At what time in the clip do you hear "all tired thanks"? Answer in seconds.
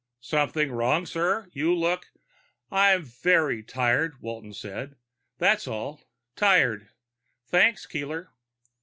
5.67-7.85